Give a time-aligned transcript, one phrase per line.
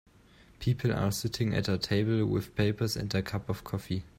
[0.57, 4.03] People are sitting at a table with papers and a cup of coffee.